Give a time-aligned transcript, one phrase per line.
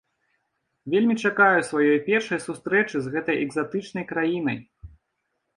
[0.93, 4.59] Вельмі чакаю сваёй першай сустрэчы з гэтай экзатычнай краінай.